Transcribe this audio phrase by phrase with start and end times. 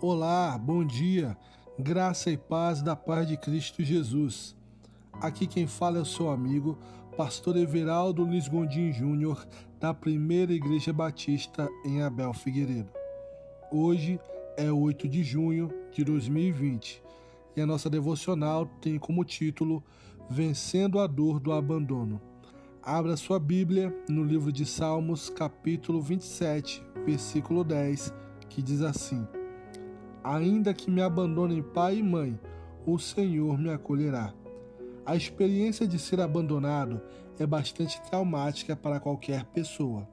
[0.00, 1.36] Olá, bom dia,
[1.78, 4.54] graça e paz da paz de Cristo Jesus.
[5.14, 6.76] Aqui quem fala é o seu amigo,
[7.16, 9.46] pastor Everaldo Luiz Gondim Júnior,
[9.80, 12.90] da Primeira Igreja Batista em Abel Figueiredo.
[13.72, 14.20] Hoje
[14.56, 17.02] é 8 de junho de 2020
[17.56, 19.82] e a nossa devocional tem como título
[20.28, 22.20] Vencendo a Dor do Abandono.
[22.82, 28.12] Abra sua Bíblia no livro de Salmos, capítulo 27, versículo 10,
[28.50, 29.26] que diz assim:
[30.24, 32.40] Ainda que me abandonem pai e mãe,
[32.86, 34.32] o Senhor me acolherá.
[35.04, 36.98] A experiência de ser abandonado
[37.38, 40.08] é bastante traumática para qualquer pessoa.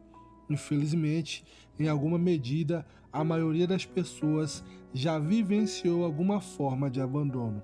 [0.50, 1.46] Infelizmente,
[1.80, 4.62] em alguma medida, a maioria das pessoas
[4.94, 7.62] já vivenciou alguma forma de abandono.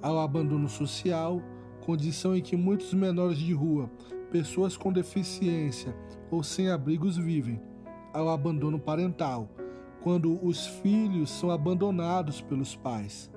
[0.00, 1.42] Ao abandono social,
[1.84, 3.90] condição em que muitos menores de rua,
[4.30, 5.96] pessoas com deficiência
[6.30, 7.60] ou sem abrigos vivem,
[8.12, 9.48] ao abandono parental,
[10.02, 13.30] quando os filhos são abandonados pelos pais,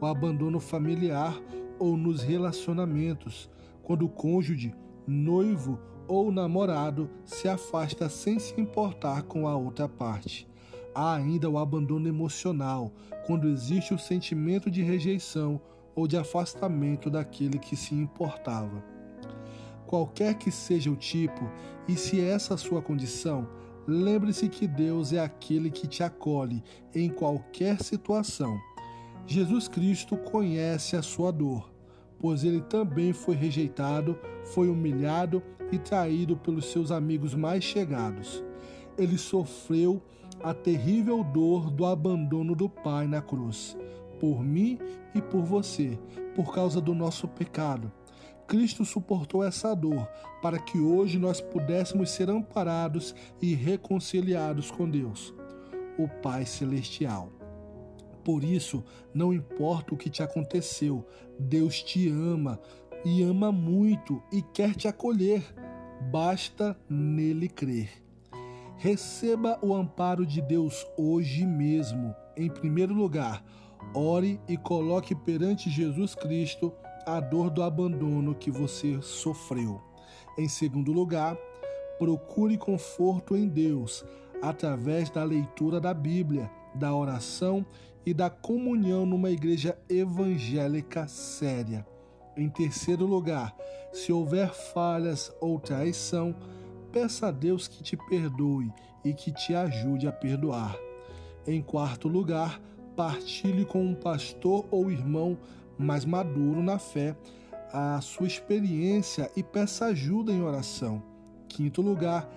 [0.00, 1.40] o abandono familiar
[1.78, 3.48] ou nos relacionamentos,
[3.82, 4.74] quando o cônjuge,
[5.06, 10.48] noivo ou namorado se afasta sem se importar com a outra parte.
[10.94, 12.92] Há ainda o abandono emocional,
[13.24, 15.60] quando existe o sentimento de rejeição
[15.94, 18.82] ou de afastamento daquele que se importava.
[19.86, 21.48] Qualquer que seja o tipo,
[21.86, 23.48] e se essa sua condição,
[23.90, 26.62] Lembre-se que Deus é aquele que te acolhe
[26.94, 28.60] em qualquer situação.
[29.26, 31.72] Jesus Cristo conhece a sua dor,
[32.18, 38.44] pois ele também foi rejeitado, foi humilhado e traído pelos seus amigos mais chegados.
[38.98, 40.02] Ele sofreu
[40.42, 43.74] a terrível dor do abandono do Pai na cruz,
[44.20, 44.78] por mim
[45.14, 45.98] e por você,
[46.36, 47.90] por causa do nosso pecado.
[48.48, 50.08] Cristo suportou essa dor
[50.40, 55.34] para que hoje nós pudéssemos ser amparados e reconciliados com Deus,
[55.98, 57.30] o Pai Celestial.
[58.24, 58.82] Por isso,
[59.12, 61.06] não importa o que te aconteceu,
[61.38, 62.58] Deus te ama
[63.04, 65.44] e ama muito e quer te acolher.
[66.10, 67.90] Basta nele crer.
[68.76, 72.14] Receba o amparo de Deus hoje mesmo.
[72.34, 73.44] Em primeiro lugar,
[73.92, 76.72] ore e coloque perante Jesus Cristo
[77.16, 79.80] a dor do abandono que você sofreu.
[80.36, 81.36] Em segundo lugar,
[81.98, 84.04] procure conforto em Deus
[84.42, 87.64] através da leitura da Bíblia, da oração
[88.04, 91.86] e da comunhão numa igreja evangélica séria.
[92.36, 93.56] Em terceiro lugar,
[93.92, 96.34] se houver falhas ou traição,
[96.92, 98.70] peça a Deus que te perdoe
[99.04, 100.76] e que te ajude a perdoar.
[101.46, 102.60] Em quarto lugar,
[102.94, 105.38] partilhe com um pastor ou irmão
[105.78, 107.16] mais maduro na fé,
[107.72, 111.02] a sua experiência e peça ajuda em oração.
[111.48, 112.28] Quinto lugar,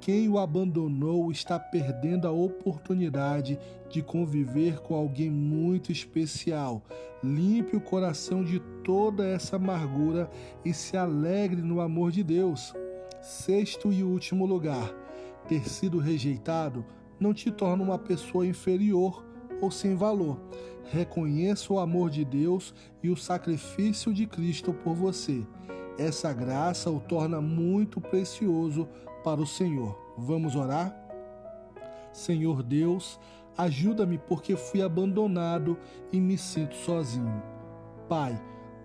[0.00, 3.58] quem o abandonou está perdendo a oportunidade
[3.90, 6.82] de conviver com alguém muito especial.
[7.22, 10.30] Limpe o coração de toda essa amargura
[10.64, 12.72] e se alegre no amor de Deus.
[13.20, 14.94] Sexto e último lugar,
[15.48, 16.84] ter sido rejeitado
[17.18, 19.24] não te torna uma pessoa inferior
[19.60, 20.40] ou sem valor.
[20.90, 25.46] Reconheça o amor de Deus e o sacrifício de Cristo por você.
[25.98, 28.88] Essa graça o torna muito precioso
[29.22, 29.98] para o Senhor.
[30.16, 30.96] Vamos orar?
[32.12, 33.18] Senhor Deus,
[33.56, 35.76] ajuda-me porque fui abandonado
[36.12, 37.42] e me sinto sozinho.
[38.08, 38.40] Pai,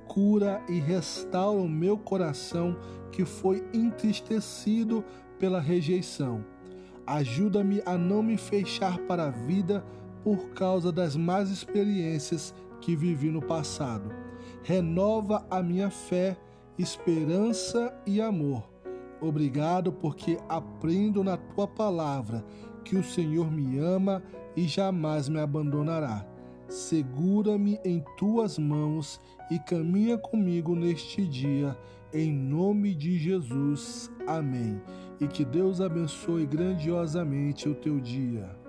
[0.08, 2.78] cura e restaura o meu coração
[3.12, 5.04] que foi entristecido
[5.40, 6.44] pela rejeição.
[7.06, 9.86] Ajuda-me a não me fechar para a vida
[10.24, 14.10] por causa das más experiências que vivi no passado.
[14.64, 16.38] Renova a minha fé,
[16.78, 18.64] esperança e amor.
[19.22, 22.44] Obrigado porque aprendo na tua palavra
[22.84, 24.24] que o Senhor me ama
[24.56, 26.26] e jamais me abandonará.
[26.68, 31.78] Segura-me em tuas mãos e caminha comigo neste dia,
[32.14, 34.12] em nome de Jesus.
[34.28, 34.82] Amém.
[35.20, 38.63] E que Deus abençoe grandiosamente o teu dia.